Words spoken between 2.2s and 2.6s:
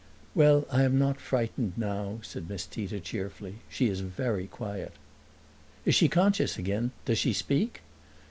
said